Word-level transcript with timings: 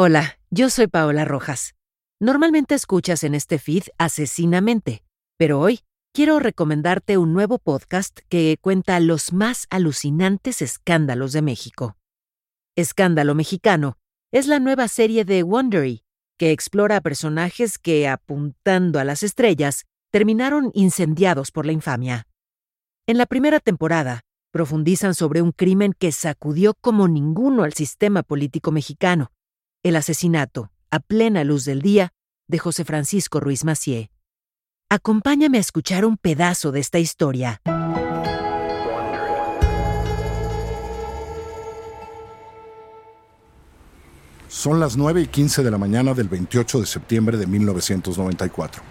Hola, 0.00 0.38
yo 0.48 0.70
soy 0.70 0.86
Paola 0.86 1.24
Rojas. 1.24 1.74
Normalmente 2.20 2.76
escuchas 2.76 3.24
en 3.24 3.34
este 3.34 3.58
feed 3.58 3.82
Asesinamente, 3.98 5.02
pero 5.36 5.58
hoy 5.58 5.80
quiero 6.14 6.38
recomendarte 6.38 7.18
un 7.18 7.32
nuevo 7.32 7.58
podcast 7.58 8.20
que 8.28 8.58
cuenta 8.60 9.00
los 9.00 9.32
más 9.32 9.66
alucinantes 9.70 10.62
escándalos 10.62 11.32
de 11.32 11.42
México. 11.42 11.96
Escándalo 12.76 13.34
Mexicano 13.34 13.98
es 14.30 14.46
la 14.46 14.60
nueva 14.60 14.86
serie 14.86 15.24
de 15.24 15.42
Wondery, 15.42 16.04
que 16.38 16.52
explora 16.52 16.98
a 16.98 17.00
personajes 17.00 17.76
que, 17.76 18.06
apuntando 18.06 19.00
a 19.00 19.04
las 19.04 19.24
estrellas, 19.24 19.84
terminaron 20.12 20.70
incendiados 20.74 21.50
por 21.50 21.66
la 21.66 21.72
infamia. 21.72 22.28
En 23.08 23.18
la 23.18 23.26
primera 23.26 23.58
temporada, 23.58 24.20
profundizan 24.52 25.16
sobre 25.16 25.42
un 25.42 25.50
crimen 25.50 25.92
que 25.92 26.12
sacudió 26.12 26.74
como 26.74 27.08
ninguno 27.08 27.64
al 27.64 27.72
sistema 27.72 28.22
político 28.22 28.70
mexicano 28.70 29.32
el 29.88 29.96
asesinato, 29.96 30.70
a 30.90 31.00
plena 31.00 31.44
luz 31.44 31.64
del 31.64 31.80
día, 31.82 32.12
de 32.46 32.58
José 32.58 32.84
Francisco 32.84 33.40
Ruiz 33.40 33.64
Macié. 33.64 34.10
Acompáñame 34.90 35.58
a 35.58 35.60
escuchar 35.60 36.04
un 36.04 36.16
pedazo 36.16 36.72
de 36.72 36.80
esta 36.80 36.98
historia. 36.98 37.60
Son 44.48 44.80
las 44.80 44.96
9 44.96 45.22
y 45.22 45.26
15 45.26 45.62
de 45.62 45.70
la 45.70 45.78
mañana 45.78 46.14
del 46.14 46.28
28 46.28 46.80
de 46.80 46.86
septiembre 46.86 47.36
de 47.36 47.46
1994. 47.46 48.82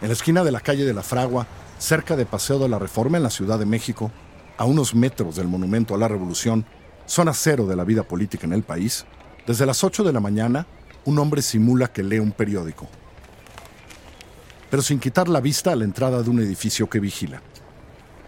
En 0.00 0.08
la 0.08 0.14
esquina 0.14 0.44
de 0.44 0.52
la 0.52 0.60
calle 0.60 0.84
de 0.84 0.94
la 0.94 1.02
Fragua, 1.02 1.46
cerca 1.78 2.16
de 2.16 2.24
Paseo 2.24 2.58
de 2.58 2.68
la 2.68 2.78
Reforma 2.78 3.16
en 3.16 3.24
la 3.24 3.30
Ciudad 3.30 3.58
de 3.58 3.66
México, 3.66 4.12
a 4.56 4.64
unos 4.64 4.94
metros 4.94 5.36
del 5.36 5.48
Monumento 5.48 5.94
a 5.94 5.98
la 5.98 6.08
Revolución, 6.08 6.64
zona 7.06 7.32
cero 7.34 7.66
de 7.66 7.76
la 7.76 7.84
vida 7.84 8.04
política 8.04 8.46
en 8.46 8.52
el 8.52 8.62
país, 8.62 9.06
desde 9.48 9.64
las 9.64 9.82
8 9.82 10.04
de 10.04 10.12
la 10.12 10.20
mañana, 10.20 10.66
un 11.06 11.18
hombre 11.18 11.40
simula 11.40 11.90
que 11.90 12.02
lee 12.02 12.18
un 12.18 12.32
periódico, 12.32 12.86
pero 14.68 14.82
sin 14.82 15.00
quitar 15.00 15.26
la 15.26 15.40
vista 15.40 15.72
a 15.72 15.76
la 15.76 15.84
entrada 15.84 16.22
de 16.22 16.28
un 16.28 16.38
edificio 16.38 16.90
que 16.90 17.00
vigila. 17.00 17.40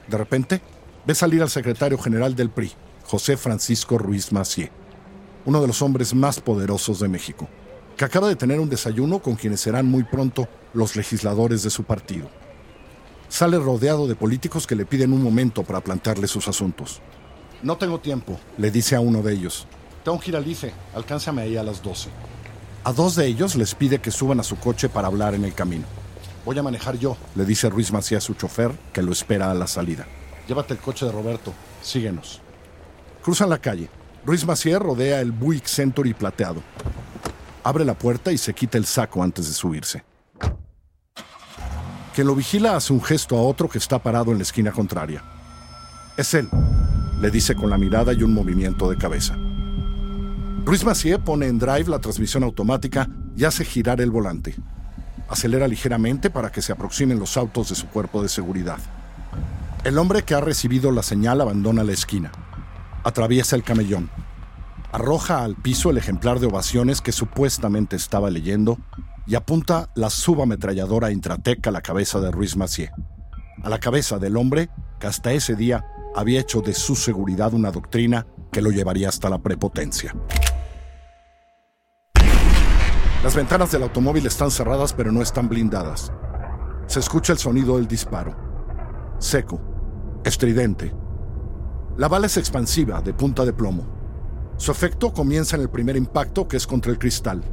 De 0.08 0.16
repente, 0.16 0.62
ve 1.06 1.14
salir 1.14 1.42
al 1.42 1.50
secretario 1.50 1.98
general 1.98 2.34
del 2.34 2.48
PRI, 2.48 2.72
José 3.04 3.36
Francisco 3.36 3.98
Ruiz 3.98 4.32
Macié, 4.32 4.70
uno 5.44 5.60
de 5.60 5.66
los 5.66 5.82
hombres 5.82 6.14
más 6.14 6.40
poderosos 6.40 7.00
de 7.00 7.08
México, 7.08 7.50
que 7.98 8.06
acaba 8.06 8.26
de 8.26 8.36
tener 8.36 8.58
un 8.58 8.70
desayuno 8.70 9.18
con 9.18 9.34
quienes 9.34 9.60
serán 9.60 9.84
muy 9.84 10.04
pronto 10.04 10.48
los 10.72 10.96
legisladores 10.96 11.62
de 11.62 11.68
su 11.68 11.84
partido. 11.84 12.30
Sale 13.28 13.58
rodeado 13.58 14.08
de 14.08 14.16
políticos 14.16 14.66
que 14.66 14.74
le 14.74 14.86
piden 14.86 15.12
un 15.12 15.22
momento 15.22 15.64
para 15.64 15.82
plantearle 15.82 16.28
sus 16.28 16.48
asuntos. 16.48 17.02
No 17.62 17.76
tengo 17.76 18.00
tiempo, 18.00 18.40
le 18.56 18.70
dice 18.70 18.96
a 18.96 19.00
uno 19.00 19.20
de 19.20 19.34
ellos. 19.34 19.68
Tengo 20.04 20.18
que 20.18 20.30
ir. 20.30 20.72
Alcánzame 20.94 21.42
ahí 21.42 21.56
a 21.56 21.62
las 21.62 21.82
12. 21.82 22.08
A 22.82 22.92
dos 22.92 23.14
de 23.14 23.26
ellos 23.26 23.56
les 23.56 23.74
pide 23.74 23.98
que 23.98 24.10
suban 24.10 24.40
a 24.40 24.42
su 24.42 24.56
coche 24.56 24.88
para 24.88 25.08
hablar 25.08 25.34
en 25.34 25.44
el 25.44 25.52
camino. 25.52 25.84
Voy 26.46 26.58
a 26.58 26.62
manejar 26.62 26.98
yo, 26.98 27.16
le 27.34 27.44
dice 27.44 27.68
Ruiz 27.68 27.92
Macías 27.92 28.24
a 28.24 28.26
su 28.26 28.34
chofer, 28.34 28.72
que 28.92 29.02
lo 29.02 29.12
espera 29.12 29.50
a 29.50 29.54
la 29.54 29.66
salida. 29.66 30.06
Llévate 30.48 30.72
el 30.72 30.80
coche 30.80 31.04
de 31.04 31.12
Roberto. 31.12 31.52
Síguenos. 31.82 32.40
Cruzan 33.22 33.50
la 33.50 33.58
calle. 33.58 33.90
Ruiz 34.24 34.46
Macías 34.46 34.80
rodea 34.80 35.20
el 35.20 35.32
Buick 35.32 35.66
Century 35.66 36.14
plateado. 36.14 36.62
Abre 37.62 37.84
la 37.84 37.94
puerta 37.94 38.32
y 38.32 38.38
se 38.38 38.54
quita 38.54 38.78
el 38.78 38.86
saco 38.86 39.22
antes 39.22 39.46
de 39.46 39.52
subirse. 39.52 40.02
Quien 42.14 42.26
lo 42.26 42.34
vigila 42.34 42.76
hace 42.76 42.94
un 42.94 43.02
gesto 43.02 43.36
a 43.36 43.42
otro 43.42 43.68
que 43.68 43.78
está 43.78 44.02
parado 44.02 44.32
en 44.32 44.38
la 44.38 44.42
esquina 44.42 44.72
contraria. 44.72 45.22
Es 46.16 46.32
él, 46.32 46.48
le 47.20 47.30
dice 47.30 47.54
con 47.54 47.68
la 47.68 47.78
mirada 47.78 48.14
y 48.14 48.22
un 48.22 48.32
movimiento 48.32 48.90
de 48.90 48.96
cabeza. 48.96 49.36
Ruiz 50.64 50.84
Macié 50.84 51.18
pone 51.18 51.46
en 51.46 51.58
drive 51.58 51.88
la 51.88 51.98
transmisión 51.98 52.44
automática 52.44 53.08
y 53.36 53.44
hace 53.44 53.64
girar 53.64 54.00
el 54.00 54.10
volante. 54.10 54.54
Acelera 55.28 55.66
ligeramente 55.66 56.30
para 56.30 56.52
que 56.52 56.62
se 56.62 56.72
aproximen 56.72 57.18
los 57.18 57.36
autos 57.36 57.70
de 57.70 57.74
su 57.74 57.88
cuerpo 57.88 58.22
de 58.22 58.28
seguridad. 58.28 58.78
El 59.84 59.96
hombre 59.98 60.22
que 60.22 60.34
ha 60.34 60.40
recibido 60.40 60.92
la 60.92 61.02
señal 61.02 61.40
abandona 61.40 61.82
la 61.82 61.92
esquina. 61.92 62.30
Atraviesa 63.02 63.56
el 63.56 63.62
camellón. 63.62 64.10
Arroja 64.92 65.42
al 65.42 65.56
piso 65.56 65.90
el 65.90 65.96
ejemplar 65.96 66.40
de 66.40 66.46
ovaciones 66.46 67.00
que 67.00 67.12
supuestamente 67.12 67.96
estaba 67.96 68.30
leyendo 68.30 68.78
y 69.26 69.36
apunta 69.36 69.88
la 69.94 70.10
subametralladora 70.10 71.10
Intratec 71.10 71.66
a 71.66 71.70
la 71.70 71.80
cabeza 71.80 72.20
de 72.20 72.30
Ruiz 72.30 72.56
Macié. 72.56 72.90
A 73.62 73.70
la 73.70 73.78
cabeza 73.78 74.18
del 74.18 74.36
hombre 74.36 74.68
que 74.98 75.06
hasta 75.06 75.32
ese 75.32 75.56
día 75.56 75.84
había 76.14 76.40
hecho 76.40 76.60
de 76.60 76.74
su 76.74 76.96
seguridad 76.96 77.54
una 77.54 77.70
doctrina 77.70 78.26
que 78.52 78.60
lo 78.60 78.70
llevaría 78.70 79.08
hasta 79.08 79.30
la 79.30 79.38
prepotencia. 79.38 80.14
Las 83.30 83.36
ventanas 83.36 83.70
del 83.70 83.84
automóvil 83.84 84.26
están 84.26 84.50
cerradas 84.50 84.92
pero 84.92 85.12
no 85.12 85.22
están 85.22 85.48
blindadas. 85.48 86.10
Se 86.88 86.98
escucha 86.98 87.32
el 87.32 87.38
sonido 87.38 87.76
del 87.76 87.86
disparo. 87.86 88.34
Seco, 89.20 89.60
estridente. 90.24 90.92
La 91.96 92.08
bala 92.08 92.26
es 92.26 92.36
expansiva, 92.36 93.00
de 93.00 93.14
punta 93.14 93.44
de 93.44 93.52
plomo. 93.52 93.86
Su 94.56 94.72
efecto 94.72 95.12
comienza 95.12 95.54
en 95.54 95.62
el 95.62 95.70
primer 95.70 95.94
impacto, 95.94 96.48
que 96.48 96.56
es 96.56 96.66
contra 96.66 96.90
el 96.90 96.98
cristal. 96.98 97.44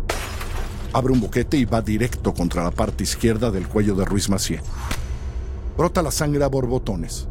Abre 0.94 1.14
un 1.14 1.22
boquete 1.22 1.58
y 1.58 1.66
va 1.66 1.84
directo 1.84 2.34
contra 2.34 2.64
la 2.64 2.72
parte 2.72 3.04
izquierda 3.04 3.52
del 3.52 3.68
cuello 3.68 3.94
de 3.94 4.06
Ruiz 4.06 4.32
Macié. 4.32 4.62
Brota 5.78 6.02
la 6.02 6.10
sangre 6.10 6.44
a 6.44 6.48
borbotones. 6.48 7.30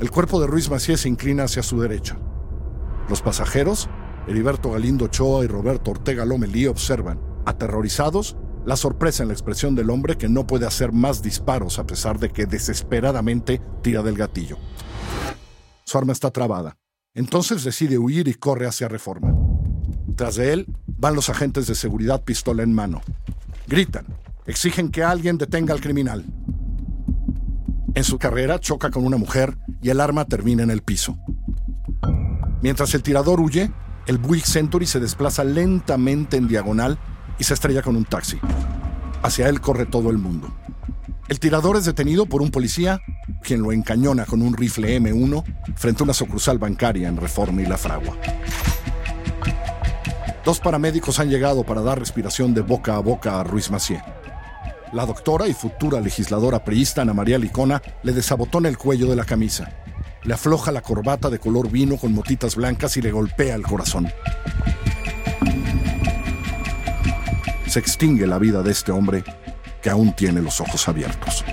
El 0.00 0.10
cuerpo 0.10 0.38
de 0.38 0.48
Ruiz 0.48 0.68
Macié 0.68 0.98
se 0.98 1.08
inclina 1.08 1.44
hacia 1.44 1.62
su 1.62 1.80
derecha. 1.80 2.18
Los 3.08 3.22
pasajeros, 3.22 3.88
Heriberto 4.28 4.72
Galindo 4.72 5.06
Ochoa 5.06 5.46
y 5.46 5.48
Roberto 5.48 5.92
Ortega 5.92 6.26
Lomelí, 6.26 6.66
observan 6.66 7.32
aterrorizados, 7.46 8.36
la 8.64 8.76
sorpresa 8.76 9.22
en 9.22 9.28
la 9.28 9.34
expresión 9.34 9.74
del 9.74 9.90
hombre 9.90 10.16
que 10.16 10.28
no 10.28 10.46
puede 10.46 10.66
hacer 10.66 10.92
más 10.92 11.22
disparos 11.22 11.78
a 11.78 11.86
pesar 11.86 12.18
de 12.18 12.30
que 12.30 12.46
desesperadamente 12.46 13.60
tira 13.82 14.02
del 14.02 14.16
gatillo. 14.16 14.56
Su 15.84 15.98
arma 15.98 16.12
está 16.12 16.30
trabada. 16.30 16.76
Entonces 17.14 17.62
decide 17.62 17.98
huir 17.98 18.26
y 18.26 18.34
corre 18.34 18.66
hacia 18.66 18.88
Reforma. 18.88 19.34
Tras 20.16 20.36
de 20.36 20.52
él 20.52 20.66
van 20.86 21.14
los 21.14 21.28
agentes 21.28 21.66
de 21.66 21.74
seguridad 21.74 22.22
pistola 22.24 22.62
en 22.62 22.72
mano. 22.72 23.02
Gritan, 23.66 24.06
exigen 24.46 24.90
que 24.90 25.04
alguien 25.04 25.38
detenga 25.38 25.74
al 25.74 25.80
criminal. 25.80 26.24
En 27.94 28.02
su 28.02 28.18
carrera 28.18 28.58
choca 28.58 28.90
con 28.90 29.06
una 29.06 29.16
mujer 29.16 29.56
y 29.80 29.90
el 29.90 30.00
arma 30.00 30.24
termina 30.24 30.62
en 30.62 30.70
el 30.70 30.82
piso. 30.82 31.16
Mientras 32.62 32.94
el 32.94 33.02
tirador 33.02 33.40
huye, 33.40 33.70
el 34.06 34.18
Buick 34.18 34.44
Century 34.44 34.86
se 34.86 35.00
desplaza 35.00 35.44
lentamente 35.44 36.36
en 36.36 36.48
diagonal 36.48 36.98
y 37.38 37.44
se 37.44 37.54
estrella 37.54 37.82
con 37.82 37.96
un 37.96 38.04
taxi. 38.04 38.38
Hacia 39.22 39.48
él 39.48 39.60
corre 39.60 39.86
todo 39.86 40.10
el 40.10 40.18
mundo. 40.18 40.54
El 41.28 41.40
tirador 41.40 41.76
es 41.76 41.86
detenido 41.86 42.26
por 42.26 42.42
un 42.42 42.50
policía, 42.50 43.00
quien 43.42 43.62
lo 43.62 43.72
encañona 43.72 44.26
con 44.26 44.42
un 44.42 44.54
rifle 44.54 45.00
M1 45.00 45.44
frente 45.74 46.02
a 46.02 46.04
una 46.04 46.12
sucursal 46.12 46.58
bancaria 46.58 47.08
en 47.08 47.16
Reforma 47.16 47.62
y 47.62 47.66
La 47.66 47.78
Fragua. 47.78 48.16
Dos 50.44 50.60
paramédicos 50.60 51.18
han 51.20 51.30
llegado 51.30 51.64
para 51.64 51.80
dar 51.80 51.98
respiración 51.98 52.52
de 52.52 52.60
boca 52.60 52.96
a 52.96 52.98
boca 52.98 53.40
a 53.40 53.44
Ruiz 53.44 53.70
Macié. 53.70 54.02
La 54.92 55.06
doctora 55.06 55.48
y 55.48 55.54
futura 55.54 56.00
legisladora 56.00 56.62
priista 56.62 57.02
Ana 57.02 57.14
María 57.14 57.38
Licona 57.38 57.82
le 58.02 58.12
desabotona 58.12 58.68
el 58.68 58.76
cuello 58.76 59.08
de 59.08 59.16
la 59.16 59.24
camisa, 59.24 59.72
le 60.24 60.34
afloja 60.34 60.72
la 60.72 60.80
corbata 60.80 61.28
de 61.28 61.38
color 61.38 61.70
vino 61.70 61.96
con 61.96 62.14
motitas 62.14 62.56
blancas 62.56 62.96
y 62.96 63.02
le 63.02 63.10
golpea 63.10 63.54
el 63.54 63.62
corazón. 63.62 64.08
Se 67.74 67.80
extingue 67.80 68.24
la 68.28 68.38
vida 68.38 68.62
de 68.62 68.70
este 68.70 68.92
hombre 68.92 69.24
que 69.82 69.90
aún 69.90 70.14
tiene 70.14 70.40
los 70.40 70.60
ojos 70.60 70.86
abiertos. 70.86 71.44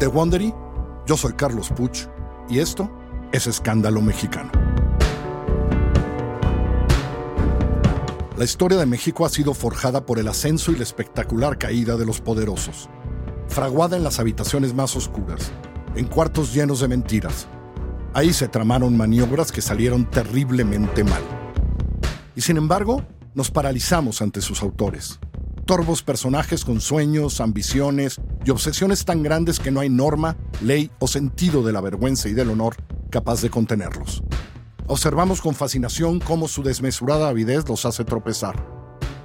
De 0.00 0.08
Wondery, 0.08 0.52
yo 1.06 1.16
soy 1.16 1.34
Carlos 1.34 1.70
Puch 1.70 2.08
y 2.48 2.58
esto 2.58 2.90
es 3.30 3.46
Escándalo 3.46 4.02
Mexicano. 4.02 4.50
La 8.36 8.42
historia 8.42 8.76
de 8.76 8.86
México 8.86 9.24
ha 9.24 9.28
sido 9.28 9.54
forjada 9.54 10.04
por 10.04 10.18
el 10.18 10.26
ascenso 10.26 10.72
y 10.72 10.76
la 10.78 10.82
espectacular 10.82 11.58
caída 11.58 11.96
de 11.96 12.06
los 12.06 12.20
poderosos 12.20 12.88
fraguada 13.52 13.96
en 13.98 14.02
las 14.02 14.18
habitaciones 14.18 14.74
más 14.74 14.96
oscuras, 14.96 15.52
en 15.94 16.06
cuartos 16.06 16.54
llenos 16.54 16.80
de 16.80 16.88
mentiras. 16.88 17.46
Ahí 18.14 18.32
se 18.32 18.48
tramaron 18.48 18.96
maniobras 18.96 19.52
que 19.52 19.60
salieron 19.60 20.10
terriblemente 20.10 21.04
mal. 21.04 21.22
Y 22.34 22.40
sin 22.40 22.56
embargo, 22.56 23.04
nos 23.34 23.50
paralizamos 23.50 24.22
ante 24.22 24.40
sus 24.40 24.62
autores. 24.62 25.20
Torvos 25.66 26.02
personajes 26.02 26.64
con 26.64 26.80
sueños, 26.80 27.40
ambiciones 27.40 28.20
y 28.44 28.50
obsesiones 28.50 29.04
tan 29.04 29.22
grandes 29.22 29.60
que 29.60 29.70
no 29.70 29.80
hay 29.80 29.90
norma, 29.90 30.36
ley 30.62 30.90
o 30.98 31.06
sentido 31.06 31.62
de 31.62 31.72
la 31.72 31.80
vergüenza 31.80 32.28
y 32.28 32.32
del 32.32 32.50
honor 32.50 32.76
capaz 33.10 33.42
de 33.42 33.50
contenerlos. 33.50 34.22
Observamos 34.86 35.40
con 35.42 35.54
fascinación 35.54 36.20
cómo 36.20 36.48
su 36.48 36.62
desmesurada 36.62 37.28
avidez 37.28 37.68
los 37.68 37.84
hace 37.84 38.04
tropezar. 38.04 38.66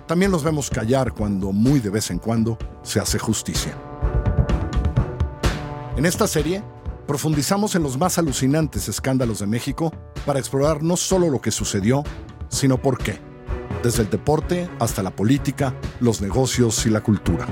También 0.06 0.32
los 0.32 0.44
vemos 0.44 0.70
callar 0.70 1.14
cuando, 1.14 1.52
muy 1.54 1.80
de 1.80 1.90
vez 1.90 2.12
en 2.12 2.20
cuando, 2.20 2.58
se 2.84 3.00
hace 3.00 3.18
justicia. 3.20 3.87
En 5.98 6.06
esta 6.06 6.28
serie, 6.28 6.62
profundizamos 7.08 7.74
en 7.74 7.82
los 7.82 7.98
más 7.98 8.20
alucinantes 8.20 8.88
escándalos 8.88 9.40
de 9.40 9.48
México 9.48 9.92
para 10.28 10.38
explorar 10.38 10.84
no 10.84 10.96
solo 10.96 11.32
lo 11.32 11.42
que 11.42 11.50
sucedió, 11.50 12.04
sino 12.50 12.80
por 12.80 13.00
qué, 13.00 13.18
desde 13.82 14.04
el 14.04 14.10
deporte 14.12 14.70
hasta 14.80 15.02
la 15.02 15.16
política, 15.16 15.74
los 16.00 16.22
negocios 16.22 16.86
y 16.86 16.92
la 16.92 17.02
cultura. 17.02 17.48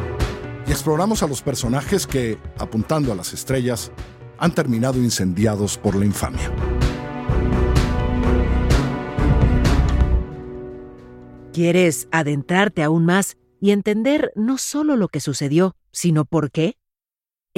Y 0.68 0.72
exploramos 0.72 1.24
a 1.24 1.28
los 1.28 1.42
personajes 1.42 2.06
que, 2.06 2.38
apuntando 2.60 3.12
a 3.12 3.16
las 3.16 3.34
estrellas, 3.34 3.92
han 4.38 4.54
terminado 4.54 5.00
incendiados 5.00 5.80
por 5.80 5.96
la 5.96 6.06
infamia. 6.06 6.52
¿Quieres 11.52 12.08
adentrarte 12.12 12.84
aún 12.84 13.06
más 13.06 13.38
y 13.60 13.72
entender 13.72 14.32
no 14.36 14.60
solo 14.60 14.98
lo 14.98 15.08
que 15.08 15.20
sucedió, 15.20 15.76
sino 15.92 16.26
por 16.26 16.52
qué? 16.52 16.78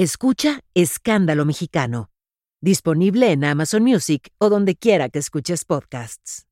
Escucha 0.00 0.60
Escándalo 0.74 1.44
Mexicano, 1.44 2.12
disponible 2.60 3.32
en 3.32 3.42
Amazon 3.42 3.82
Music 3.82 4.30
o 4.38 4.48
donde 4.48 4.76
quiera 4.76 5.08
que 5.08 5.18
escuches 5.18 5.64
podcasts. 5.64 6.47